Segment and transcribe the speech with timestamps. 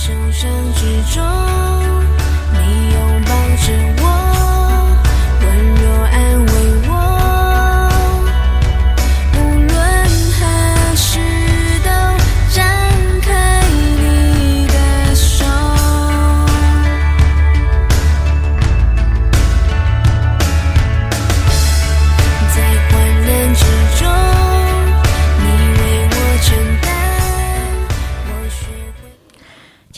[0.00, 1.24] 受伤之中，
[2.52, 3.30] 你拥抱
[3.66, 4.17] 着我。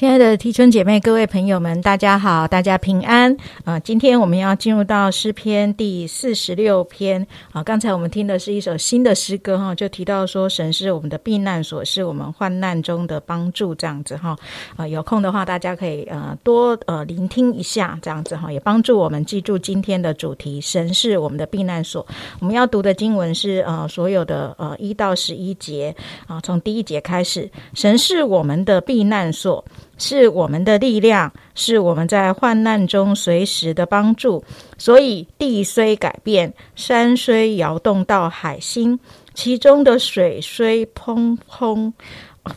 [0.00, 3.34] 亲爱的提春姐妹、各位朋友们，大家好，大家平安
[3.64, 3.80] 啊！
[3.80, 7.62] 今天我们要进入到诗篇第四十六篇啊。
[7.62, 14.36] 刚才我们听的是一首新的诗歌哈，就提到说神是我们的避难所，是我们患难中的帮助，这样子哈
[14.76, 14.86] 啊。
[14.86, 22.06] 有空的话，大家可以呃多呃聆听一下，这样子哈，也帮助我们记住今天的主题：神是我们的避难所。
[22.40, 25.96] 我们要读的经文是呃所有的呃一到十一节
[26.26, 29.64] 啊，从第一节开始，神是我们的避难所。
[30.10, 34.42] 是我们的力量，是我们在患难中随时的帮助。
[34.76, 38.98] 所以地虽改变，山虽摇动到海心，
[39.34, 41.92] 其中的水虽砰砰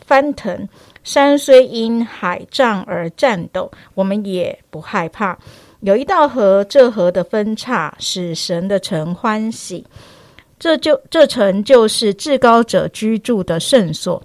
[0.04, 0.68] 翻腾，
[1.04, 5.38] 山虽因海涨而颤抖，我们也不害怕。
[5.78, 9.86] 有一道河，这河的分叉使神的城欢喜，
[10.58, 14.20] 这就这城就是至高者居住的圣所。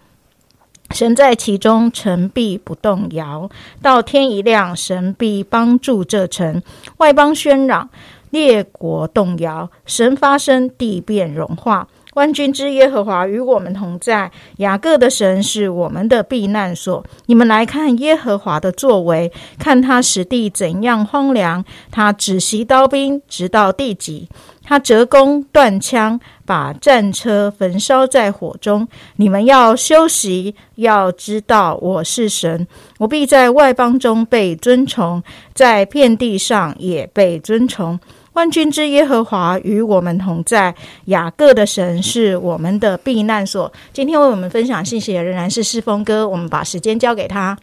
[0.92, 3.50] 神在其中，城必不动摇。
[3.82, 6.62] 到天一亮，神必帮助这城。
[6.98, 7.90] 外邦喧嚷，
[8.32, 9.70] 列国动摇。
[9.86, 11.88] 神发声，地变融化。
[12.16, 14.32] 万军之耶和华与我们同在。
[14.58, 17.06] 雅各的神是我们的避难所。
[17.28, 21.64] 你们来看耶和华的作为，看他使地怎样荒凉。
[21.92, 24.28] 他只袭刀兵，直到地极。
[24.64, 28.88] 他折弓断枪，把战车焚烧在火中。
[29.16, 32.68] 你们要休息，要知道我是神，
[33.00, 35.24] 我必在外邦中被尊崇，
[35.56, 38.00] 在遍地上也被尊崇。
[38.40, 40.74] 万军之耶和华与我们同在，
[41.08, 43.70] 雅各的神是我们的避难所。
[43.92, 47.58] 今天为我们分享信息的仍然是世峰哥，我们把时间交给他。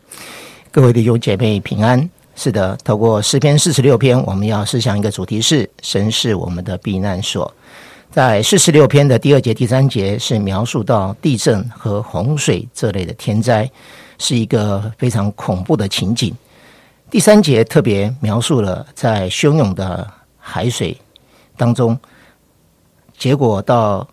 [0.70, 1.98] 各位弟兄姐妹平安。
[2.34, 7.50] 是的，透过诗篇四十六篇，我们要思想一个主题是神是我们的避难所。
[8.10, 13.66] 在四十六篇的第二节、第三节是描述到地震和洪水这类的天灾，
[14.18, 16.34] 是一个非常恐怖的情景。
[17.10, 20.06] 第三节特别描述了在汹涌的
[20.48, 20.96] 海水
[21.56, 21.98] 当中，
[23.18, 24.06] 结果到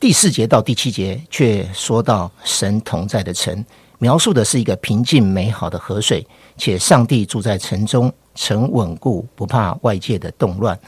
[0.00, 3.64] 第四节到第七节却说到神同在的城，
[3.98, 6.26] 描述的是一个平静美好的河水。
[6.56, 10.78] 且上帝住在城中，城稳固，不怕外界的动乱。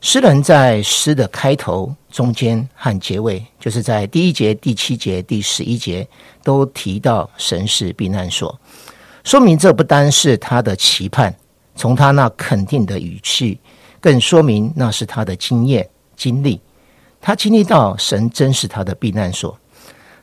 [0.00, 6.06] 诗人在诗的开头、中间和结尾，就是在第一节、第七节、第十一节，
[6.42, 8.58] 都提到神是避难所，
[9.22, 11.34] 说明这不单是他的期盼，
[11.74, 13.58] 从他那肯定的语气，
[14.04, 16.60] 更说明那是他的经验、经历。
[17.22, 19.58] 他经历到神真是他的避难所。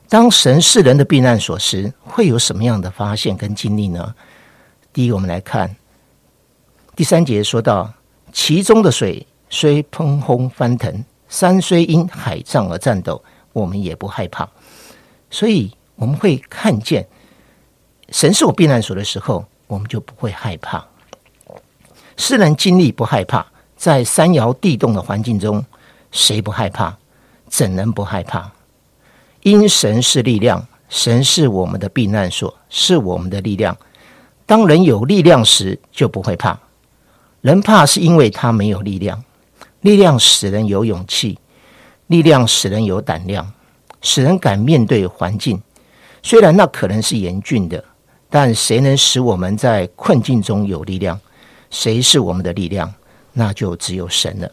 [0.07, 4.13] 当神是人的避难所时，会有什么样的发现跟经历呢？
[4.93, 5.75] 第一，我们来看
[6.95, 7.91] 第三节，说到
[8.31, 14.47] 其中的水虽砰轰翻腾，山虽因海涨而颤抖，我们也不害怕。
[15.31, 17.07] 所以我们会看见
[18.11, 20.85] 神是我避难所的时候，我们就不会害怕。
[22.15, 23.43] 世人经历不害怕，
[23.81, 25.65] 在山摇地动的环境中，
[26.11, 26.95] 谁不害怕？
[27.47, 28.51] 怎能不害怕？
[29.41, 33.75] 因神是力量，神是我们的避难所，是我们的力量。
[34.45, 36.59] 当人有力量时，就不会怕。
[37.41, 39.23] 人怕是因为他没有力量。
[39.79, 41.39] 力量使人有勇气，
[42.05, 43.51] 力量使人有胆量，
[44.03, 45.59] 使人敢面对环境。
[46.21, 47.83] 虽然那可能是严峻的，
[48.29, 51.19] 但谁能使我们在困境中有力量？
[51.71, 52.93] 谁是我们的力量？
[53.33, 54.51] 那就只有神了。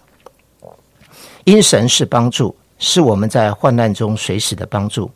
[1.45, 5.11] 因神是帮助，是我们在患难中随时的帮助。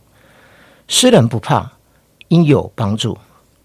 [0.88, 1.70] 诗人不怕，
[2.28, 3.16] 因有帮助。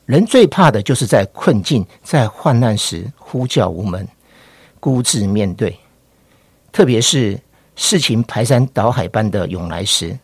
[0.06, 4.08] 人最怕的就是在困境、在患难时呼叫无门、
[4.80, 5.78] 孤自面对，
[6.72, 7.38] 特别是
[7.76, 10.18] 事情排山倒海般的涌来时，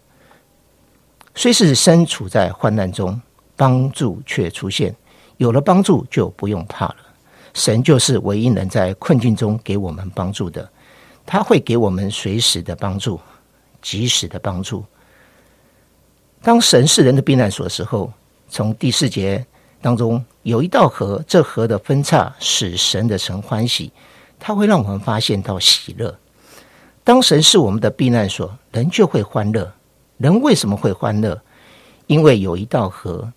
[1.35, 3.19] 虽是身处在患难中，
[3.55, 4.95] 帮助却出现。
[5.37, 6.95] 有了帮助，就不用怕了。
[7.53, 10.67] 神就是唯一能在困境中给我们帮助的，
[11.25, 13.19] 他会给我们随时的帮助、
[13.81, 14.83] 及时的帮助。
[16.41, 18.11] 当神是人的避难所的时候，
[18.49, 19.45] 从第四节。
[19.81, 23.91] 当中有一道河，这河的分叉使神的神欢喜，
[24.39, 26.17] 它会让我们发现到喜乐。
[27.03, 29.69] 当神是我们的避难所，人就会欢乐。
[30.17, 31.37] 人为什么会欢乐？
[32.07, 33.29] 因为有一道河，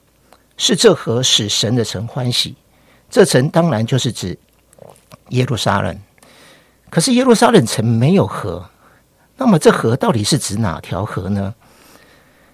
[0.56, 2.54] 是这河使神的神欢喜。
[3.08, 4.36] 这城当然就是指
[5.30, 5.98] 耶路撒冷。
[6.90, 8.64] 可是耶路撒冷城没有河，
[9.36, 11.54] 那么这河到底是指哪条河呢？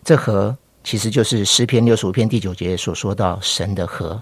[0.05, 4.21] 这河其实就是诗篇六十五篇第九节所说到神的河，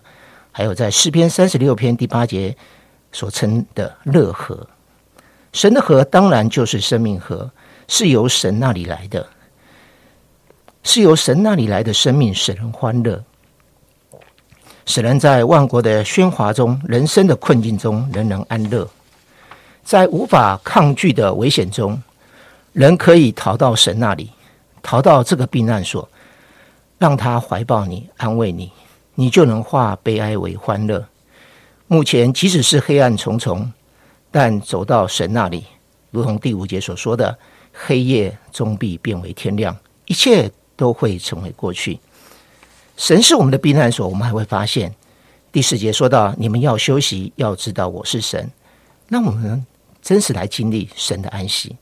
[0.53, 2.55] 还有在诗篇三十六篇第八节
[3.12, 4.67] 所称的乐河。
[5.53, 7.50] 神的河当然就是生命河，
[7.88, 9.26] 是由神那里来的，
[10.83, 13.25] 是由神那里来的生命使人欢乐，
[14.91, 18.87] 使人在万国的喧哗中、人生的困境中仍能安乐。
[19.85, 22.03] 在无法抗拒的危险中，
[22.73, 24.33] 人可以逃到神那里，
[24.83, 26.09] 逃到这个避难所，
[26.99, 28.73] 让他怀抱你，安慰你，
[29.15, 31.07] 你就能化悲哀为欢乐。
[31.87, 33.73] 目前即使是黑暗重重，
[34.33, 35.65] 但走到神那里，
[36.11, 37.39] 如同第五节所说的，
[37.73, 39.77] 黑夜终必变为天亮，
[40.07, 42.01] 一切都会成为过去。
[43.00, 44.94] 神是我们的避难所，我们还会发现
[45.50, 48.47] 第四节说到：你们要休息，要知道我是神。
[49.08, 49.64] 那我们。
[50.02, 51.76] 真实来经历神的安息。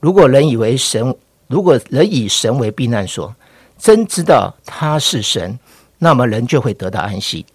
[0.00, 1.16] 如果人以为神，
[1.46, 3.32] 如果人以神为避难所，
[3.78, 5.56] 真知道他是神，
[5.98, 7.46] 那么人就会得到安息。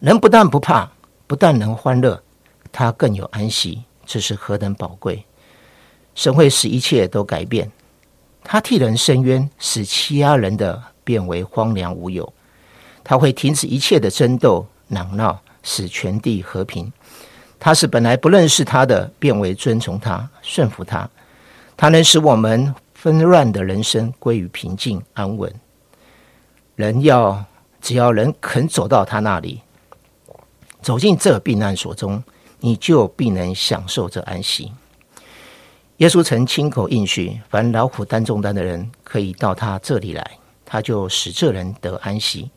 [0.00, 0.86] 人不但不怕，
[1.26, 2.22] 不但能欢乐，
[2.70, 3.82] 他更有安息。
[4.04, 5.24] 这是何等宝贵！
[6.14, 7.72] 神会使一切都改变，
[8.44, 12.32] 他替人伸冤，使欺压人的变为荒凉无有。
[13.02, 16.92] 他会停止一切的争斗、嚷闹，使全地和平。
[17.58, 21.08] 他是本来不认识他的，变为尊崇他、顺服他。
[21.76, 25.52] 他能使我们纷乱的人生归于平静安稳。
[26.76, 27.44] 人要
[27.80, 29.60] 只要人肯走到他那里，
[30.82, 32.22] 走进这避难所中，
[32.60, 34.72] 你就必能享受这安息。
[35.98, 40.30] 耶稣曾亲口应许：凡劳苦担重担的人，可以到他这里来，
[40.72, 42.48] 他就使这人得安息。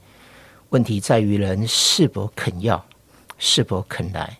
[0.69, 2.85] 问题在于人是否肯要，
[3.39, 4.37] 是否肯来。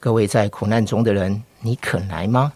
[0.00, 2.52] 各位在苦难中的人，你肯来吗？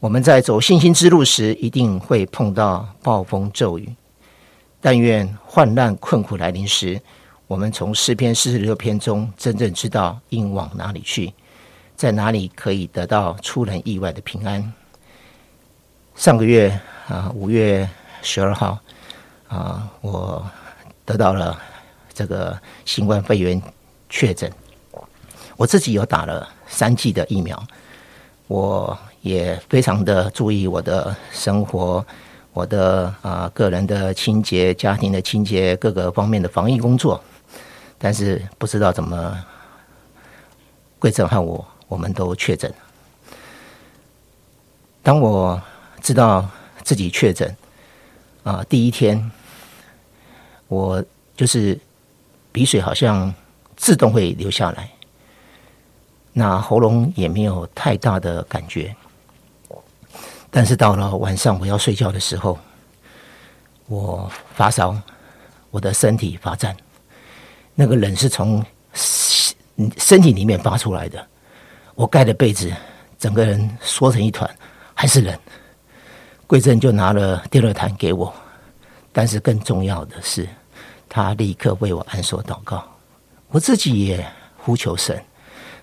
[0.00, 3.88] 我们在走信心之路时，一定会碰到暴风骤雨。
[4.82, 7.00] 但愿患难困苦来临时，
[7.46, 11.32] 我们从诗篇四十六篇中真正知道应往哪里去，
[11.96, 14.70] 在哪里可以得到出人意外的平安。
[16.14, 16.78] 上个月
[17.08, 17.88] 啊，五月
[18.22, 18.78] 十二号
[19.48, 20.44] 啊，我
[21.04, 21.60] 得到了
[22.14, 23.60] 这个新冠肺炎
[24.08, 24.50] 确诊。
[25.56, 27.62] 我自己有打了三剂的疫苗，
[28.46, 32.04] 我也非常的注意我的生活，
[32.52, 37.22] 我的啊个人的清洁、家庭的清洁各个方面的防疫工作，
[37.98, 39.38] 但是不知道怎么，
[40.98, 42.72] 贵正和我我们都确诊。
[45.02, 45.60] 当我
[46.00, 46.48] 知道
[46.82, 47.54] 自己确诊
[48.42, 49.30] 啊，第一天
[50.68, 51.02] 我
[51.36, 51.78] 就是
[52.50, 53.32] 鼻水好像
[53.76, 54.90] 自动会流下来。
[56.32, 58.94] 那喉咙也没有太大的感觉，
[60.50, 62.58] 但是到了晚上我要睡觉的时候，
[63.86, 64.96] 我发烧，
[65.70, 66.74] 我的身体发颤，
[67.74, 68.64] 那个冷是从
[69.98, 71.26] 身体里面发出来的。
[71.94, 72.74] 我盖的被子，
[73.18, 74.50] 整个人缩成一团，
[74.94, 75.38] 还是冷。
[76.52, 78.30] 贵正就拿了电热毯给我，
[79.10, 80.46] 但是更重要的是，
[81.08, 82.84] 他立刻为我安所祷告，
[83.48, 84.22] 我自己也
[84.58, 85.18] 呼求神。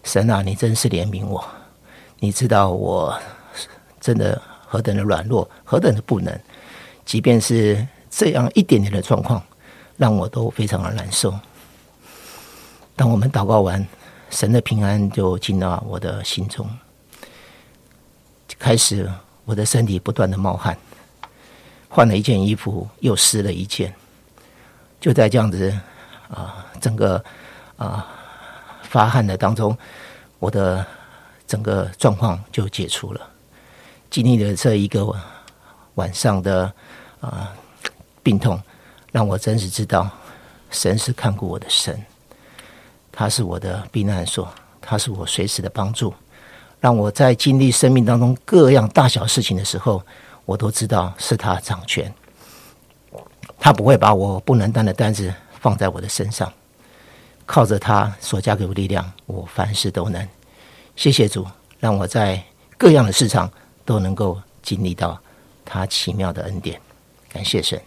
[0.04, 1.44] 神啊，你真是怜悯我！
[2.20, 3.20] 你知道我
[4.00, 6.40] 真的何等的软弱，何等的不能。
[7.04, 9.42] 即便是这样一点点的状况，
[9.98, 11.34] 让我都非常的难受。
[12.96, 13.84] 当我们祷告完，
[14.30, 16.70] 神的平安就进到我的心中。
[18.60, 19.12] 开始，
[19.50, 20.78] 我的身体不断的冒汗，
[21.90, 23.92] 换了一件衣服又湿了一件。
[25.02, 25.76] 就在这样子
[26.30, 27.24] 啊，整个
[27.76, 28.06] 啊。
[28.84, 29.78] 发汗的当中，
[30.40, 30.84] 我的
[31.46, 33.22] 整个状况就解除了。
[34.10, 35.16] 经历了这一个
[35.94, 36.74] 晚上的
[37.22, 37.54] 啊
[38.24, 38.60] 病痛，
[39.12, 40.10] 让我真实知道
[40.72, 42.04] 神是看顾我的神，
[43.12, 44.52] 他是我的避难所，
[44.82, 46.12] 他是我随时的帮助，
[46.80, 50.02] 让我在经历生命当中各样大小事情的时候，
[50.46, 52.14] 我都知道是他掌权，
[53.60, 56.52] 他不会把我不能担的担子放在我的身上。
[57.46, 60.28] 靠着他所加给我力量，我凡事都能。
[60.96, 61.46] 谢谢主，
[61.80, 62.42] 让我在
[62.78, 63.52] 各样的市场
[63.84, 65.20] 都能够经历到
[65.66, 66.80] 他奇妙的恩典。
[67.28, 67.82] 感谢神。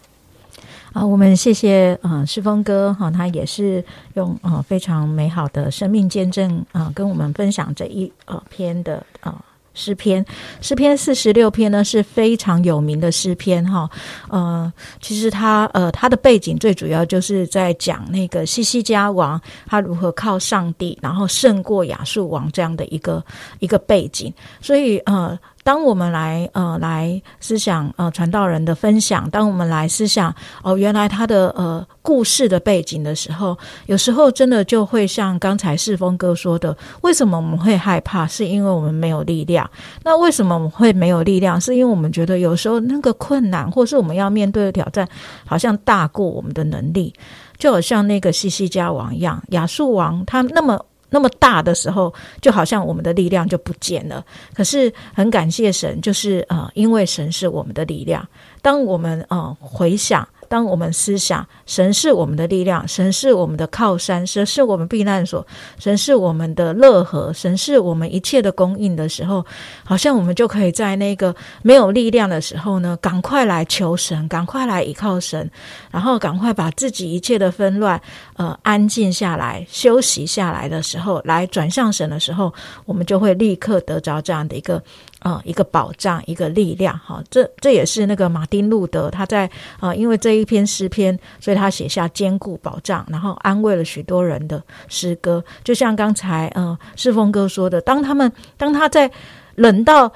[0.93, 3.83] 啊，我们谢谢啊，世峰哥哈，他也是
[4.15, 10.23] 用啊非常美好的生命见证啊，跟我们分享这一呃篇的啊诗篇。
[10.61, 13.89] 诗篇四十六篇呢是非常有名的诗篇哈。
[14.29, 14.71] 呃，
[15.01, 23.25] 其实它呃它的背景最主要就是在讲那个西西家王他如何靠上帝，然后胜过亚述王这样的一个
[23.61, 24.33] 一个背景。
[24.61, 25.39] 所以呃。
[25.65, 38.27] 当我们来呃来思想呃传道人的分享，当我们来思想哦原来他的呃故事的背景的时候，有时候真的就会像刚才世峰哥说的，为什么我们会害怕？
[38.27, 39.69] 是因为我们没有力量。
[40.03, 41.61] 那为什么我们会没有力量？
[41.61, 45.09] 是因为我们觉得有时候那个困难，或是我们要面对的挑战，
[45.47, 47.15] 好像大过我们的能力。
[47.57, 50.85] 就好像那个西西家王一样，亚述王他那么。
[51.13, 54.25] 那么大的时候，就好像我们的力量就不见了。
[54.53, 58.27] 可是很感谢神，就是呃，因为神是我们的力量。
[58.61, 60.27] 当我们啊回想。
[60.53, 65.47] 当我们思想神是我们的力量，神是我们的靠山，神是我们避难所，
[65.79, 69.43] 神是我们的乐和，神是我们一切的供应的时候，
[69.83, 75.51] 好像我们就可以在那个没有力量的时候呢，赶快来求神，赶快来依靠神，
[75.91, 77.99] 然后赶快把自己一切的纷乱
[78.37, 82.53] 呃安静下来，休息下来的时候，来转向神的时候，
[82.85, 84.83] 我们就会立刻得着这样的一个。
[85.23, 89.49] 啊，一个保障，一个力量，哈，这这也是那个马丁路德他在
[89.81, 95.43] 啊，因为这一篇诗篇，所以他写下坚固保障，然后安慰了许多人的诗歌。
[95.65, 99.11] 就像刚才呃世峰哥说的，当他们当他在
[99.55, 100.13] 冷到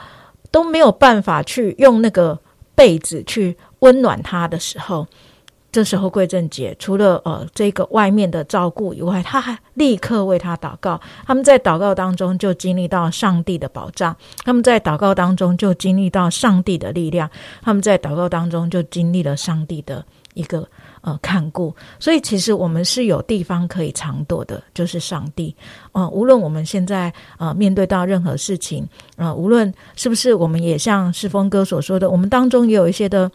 [0.50, 2.38] 都没有办法去用那个
[2.74, 5.06] 被子去温暖他的时候。
[5.76, 10.98] 这时候，贵正姐除了呃这个外面的照顾以外，他还立刻为他祷告。
[11.26, 17.28] 他们在祷告当中就经历到上帝的保障，他们在祷告当中就经历到上帝的力量，
[17.60, 20.02] 他们在祷告当中就经历了上帝的
[20.32, 20.66] 一个
[21.02, 21.74] 呃看顾。
[22.00, 25.54] 所以，其实我们是有地方可以藏躲的，就是上帝。
[25.92, 33.30] 呃，无论我们现在呃面对到任何事情，呃，无论是不是我们也像世峰哥所说的，我们当中也有一些的。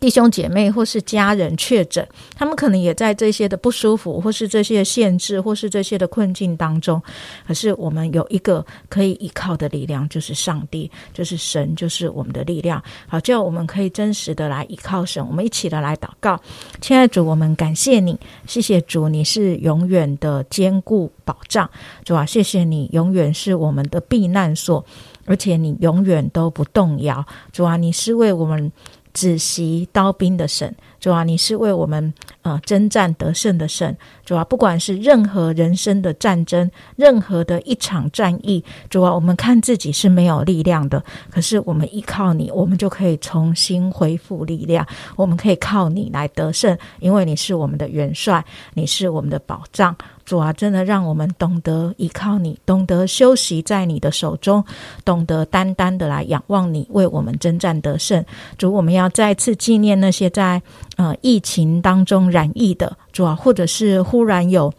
[0.00, 7.00] 弟兄姐妹或是家人确诊，他们可能也在这些的不舒服，或是这些限制，或是这些的困境当中。
[7.46, 12.82] 可是我们有一个可以依靠的力量，就是上帝，就是神，就是我们的力量。
[13.06, 15.24] 好，叫我们可以真实的来依靠神。
[15.24, 16.40] 我们一起的来祷告，
[16.80, 21.68] 亲爱的主，我们感谢你，谢谢主，你是永远的坚固保障，
[22.04, 24.84] 主啊，谢谢你永远是我们的避难所，
[25.26, 28.72] 而且你永远都不动摇，主啊，你是为我们。
[29.12, 49.94] 止息刀兵的神，主啊，你是为我们呃征战得胜的神，主啊，不管是任何人生的战争，任何的一场战役，主啊，我们看自己是没有力量的，可是我们依靠你，我们就可以重新恢复力量，我们可以靠你来得胜，因为你是我们的元帅，你是我们的保障。
[50.24, 54.64] 主啊，真的让我们懂得依靠你，懂得休息在你的手中，
[55.04, 58.24] 懂得单单的来仰望你，为我们征战得胜。
[58.56, 60.62] 主，我们要再次纪念那些在
[60.96, 64.72] 呃疫情当中染疫的主啊，或者是忽然有。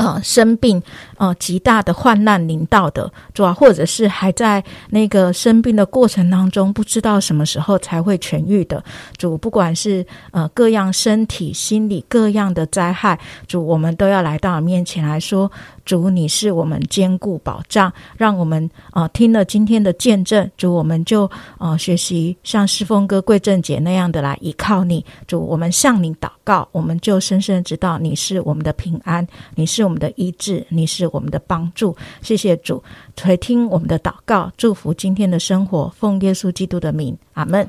[0.00, 0.82] 呃，生病，
[1.18, 8.82] 呃，极大的患难临到的，主啊，或者是还在那个生病的过程当中，不知道什么时候才会痊愈的
[9.18, 15.52] 主，不管是呃各样身体、心理各样的灾害，主，我们都要来到面前来说。
[15.90, 21.28] 主，你是我们坚固保障，让我们啊听了今天的见证，主，我们就
[21.58, 25.04] 啊学习像诗峰哥、贵正姐那样的来依靠你。
[25.26, 31.96] 主，我们向你祷告，我们就深深知道你是我们的平安，你是我们的医治，你是我们的帮助。
[32.22, 32.80] 谢谢主，
[33.16, 37.68] 垂听我们的祷告，祝福今天的生活，奉耶稣基督的名，阿门。